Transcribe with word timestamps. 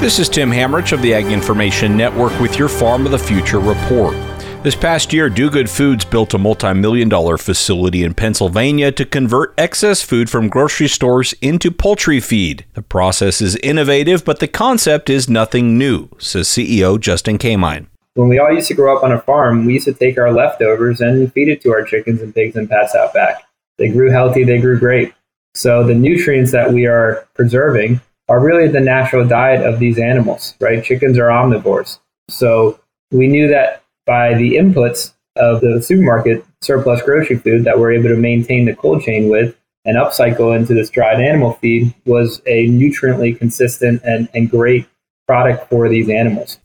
This 0.00 0.18
is 0.18 0.30
Tim 0.30 0.50
Hammerich 0.50 0.92
of 0.92 1.02
the 1.02 1.12
Ag 1.12 1.26
Information 1.26 1.94
Network 1.94 2.40
with 2.40 2.58
your 2.58 2.70
Farm 2.70 3.04
of 3.04 3.12
the 3.12 3.18
Future 3.18 3.60
report. 3.60 4.16
This 4.62 4.74
past 4.74 5.12
year, 5.12 5.28
Do 5.28 5.50
Good 5.50 5.68
Foods 5.68 6.06
built 6.06 6.32
a 6.32 6.38
multi 6.38 6.72
million 6.72 7.10
dollar 7.10 7.36
facility 7.36 8.02
in 8.02 8.14
Pennsylvania 8.14 8.92
to 8.92 9.04
convert 9.04 9.52
excess 9.58 10.00
food 10.00 10.30
from 10.30 10.48
grocery 10.48 10.88
stores 10.88 11.34
into 11.42 11.70
poultry 11.70 12.18
feed. 12.18 12.64
The 12.72 12.80
process 12.80 13.42
is 13.42 13.56
innovative, 13.56 14.24
but 14.24 14.40
the 14.40 14.48
concept 14.48 15.10
is 15.10 15.28
nothing 15.28 15.76
new, 15.76 16.08
says 16.16 16.48
CEO 16.48 16.98
Justin 16.98 17.36
Kamine. 17.36 17.86
When 18.14 18.30
we 18.30 18.38
all 18.38 18.54
used 18.54 18.68
to 18.68 18.74
grow 18.74 18.96
up 18.96 19.04
on 19.04 19.12
a 19.12 19.20
farm, 19.20 19.66
we 19.66 19.74
used 19.74 19.84
to 19.84 19.92
take 19.92 20.16
our 20.16 20.32
leftovers 20.32 21.02
and 21.02 21.30
feed 21.34 21.48
it 21.50 21.60
to 21.60 21.72
our 21.72 21.84
chickens 21.84 22.22
and 22.22 22.34
pigs 22.34 22.56
and 22.56 22.70
pets 22.70 22.94
out 22.94 23.12
back. 23.12 23.42
They 23.76 23.88
grew 23.90 24.10
healthy, 24.10 24.44
they 24.44 24.62
grew 24.62 24.78
great. 24.78 25.12
So 25.54 25.84
the 25.84 25.94
nutrients 25.94 26.52
that 26.52 26.72
we 26.72 26.86
are 26.86 27.28
preserving 27.34 28.00
are 28.30 28.40
really 28.40 28.68
the 28.68 28.80
natural 28.80 29.26
diet 29.26 29.66
of 29.66 29.80
these 29.80 29.98
animals, 29.98 30.54
right? 30.60 30.84
Chickens 30.84 31.18
are 31.18 31.28
omnivores. 31.28 31.98
So 32.28 32.78
we 33.10 33.26
knew 33.26 33.48
that 33.48 33.82
by 34.06 34.34
the 34.34 34.54
inputs 34.54 35.12
of 35.34 35.60
the 35.60 35.82
supermarket 35.82 36.44
surplus 36.62 37.02
grocery 37.02 37.36
food 37.36 37.64
that 37.64 37.78
we're 37.78 37.92
able 37.92 38.08
to 38.08 38.16
maintain 38.16 38.66
the 38.66 38.74
cold 38.74 39.02
chain 39.02 39.28
with 39.28 39.56
and 39.84 39.96
upcycle 39.96 40.56
into 40.56 40.74
this 40.74 40.90
dried 40.90 41.20
animal 41.20 41.54
feed 41.54 41.92
was 42.06 42.40
a 42.46 42.68
nutriently 42.68 43.36
consistent 43.36 44.00
and, 44.04 44.28
and 44.32 44.48
great 44.48 44.86
product 45.26 45.68
for 45.68 45.88
these 45.88 46.08
animals. 46.08 46.58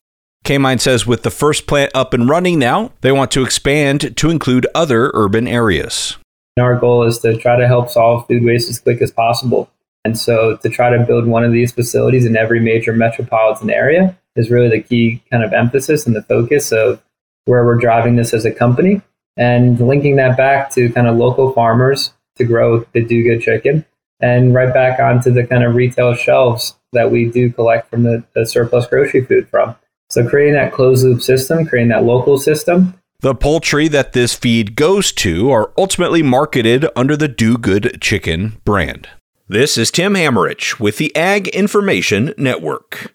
Kamine 0.44 0.80
says 0.80 1.08
with 1.08 1.24
the 1.24 1.32
first 1.32 1.66
plant 1.66 1.92
up 1.96 2.14
and 2.14 2.30
running 2.30 2.60
now, 2.60 2.92
they 3.02 3.12
want 3.12 3.32
to 3.32 3.44
expand 3.44 4.16
to 4.18 4.30
include 4.30 4.68
other 4.76 5.10
urban 5.16 5.48
areas. 5.48 6.18
Our 6.60 6.78
goal 6.78 7.04
is 7.04 7.18
to 7.20 7.36
try 7.38 7.56
to 7.56 7.68
help 7.68 7.90
solve 7.90 8.28
food 8.28 8.44
waste 8.44 8.70
as 8.70 8.80
quick 8.80 9.02
as 9.02 9.12
possible. 9.12 9.70
And 10.06 10.18
so 10.18 10.56
to 10.58 10.70
try 10.70 10.96
to 10.96 11.04
build 11.04 11.26
one 11.26 11.44
of 11.44 11.52
these 11.52 11.72
facilities 11.72 12.26
in 12.26 12.38
every 12.38 12.60
major 12.60 12.94
metropolitan 12.94 13.72
area 13.72 14.16
is 14.36 14.52
really 14.52 14.70
the 14.70 14.84
key 14.84 15.24
kind 15.32 15.44
of 15.44 15.52
emphasis 15.52 16.06
and 16.06 16.16
the 16.16 16.22
focus 16.22 16.72
of 16.72 17.02
where 17.46 17.66
we're 17.66 17.76
driving 17.76 18.16
this 18.16 18.32
as 18.32 18.46
a 18.46 18.52
company 18.52 19.02
and 19.36 19.80
linking 19.80 20.16
that 20.18 20.38
back 20.38 20.70
to 20.72 20.92
kind 20.92 21.08
of 21.08 21.18
local 21.18 21.52
farmers 21.54 22.14
to 22.36 22.44
grow 22.44 22.86
the 22.94 23.04
do 23.04 23.24
good 23.24 23.42
chicken 23.42 23.84
and 24.22 24.54
right 24.54 24.72
back 24.72 25.00
onto 25.00 25.32
the 25.32 25.46
kind 25.46 25.64
of 25.64 25.74
retail 25.74 26.14
shelves 26.14 26.76
that 26.94 27.10
we 27.10 27.26
do 27.26 27.52
collect 27.52 27.90
from 27.90 28.04
the, 28.04 28.24
the 28.36 28.46
surplus 28.46 28.86
grocery 28.86 29.26
food 29.26 29.50
from. 29.50 29.76
So 30.12 30.28
creating 30.28 30.54
that 30.54 30.72
closed 30.72 31.04
loop 31.04 31.24
system, 31.24 31.66
creating 31.66 31.90
that 31.90 32.04
local 32.04 32.38
system. 32.38 32.94
The 33.22 33.34
poultry 33.34 33.88
that 33.88 34.14
this 34.14 34.36
feed 34.36 34.76
goes 34.76 35.12
to 35.14 35.50
are 35.50 35.72
ultimately 35.80 36.22
marketed 36.22 36.86
under 36.96 37.18
the 37.18 37.28
Do 37.28 37.58
Good 37.58 38.00
Chicken 38.02 38.62
brand. 38.66 39.10
This 39.48 39.78
is 39.78 39.92
Tim 39.92 40.16
Hammerich 40.16 40.80
with 40.80 40.98
the 40.98 41.16
Ag 41.16 41.50
Information 41.50 42.34
Network. 42.36 43.15